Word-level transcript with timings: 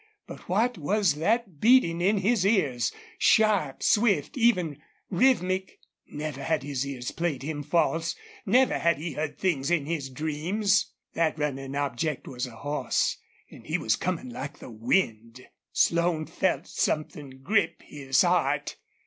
But 0.25 0.49
what 0.49 0.79
was 0.79 1.13
that 1.19 1.59
beating 1.59 2.01
in 2.01 2.17
his 2.17 2.43
ears 2.43 2.91
sharp, 3.19 3.83
swift, 3.83 4.35
even, 4.35 4.81
rhythmic? 5.11 5.77
Never 6.07 6.41
had 6.41 6.63
his 6.63 6.87
ears 6.87 7.11
played 7.11 7.43
him 7.43 7.61
false. 7.61 8.15
Never 8.43 8.79
had 8.79 8.97
he 8.97 9.13
heard 9.13 9.37
things 9.37 9.69
in 9.69 9.85
his 9.85 10.09
dreams. 10.09 10.91
That 11.13 11.37
running 11.37 11.75
object 11.75 12.27
was 12.27 12.47
a 12.47 12.55
horse 12.55 13.17
and 13.51 13.63
he 13.67 13.77
was 13.77 13.95
coming 13.95 14.29
like 14.31 14.57
the 14.57 14.71
wind. 14.71 15.47
Slone 15.71 16.25
felt 16.25 16.65
something 16.65 17.41
grip 17.43 17.83
his 17.83 18.23
heart. 18.23 18.77